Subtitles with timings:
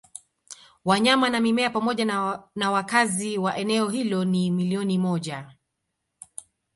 [0.85, 2.05] wanyama na mimea pamoja
[2.55, 5.55] nawakazi wa eneo hilo ni milioni moja